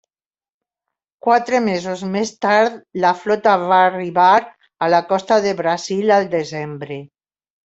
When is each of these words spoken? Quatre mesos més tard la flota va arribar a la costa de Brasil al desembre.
Quatre 1.25 1.59
mesos 1.65 2.01
més 2.15 2.31
tard 2.45 2.79
la 3.03 3.11
flota 3.25 3.53
va 3.65 3.83
arribar 3.91 4.31
a 4.87 4.91
la 4.95 5.03
costa 5.13 5.39
de 5.45 5.55
Brasil 5.61 6.17
al 6.21 6.29
desembre. 6.37 7.01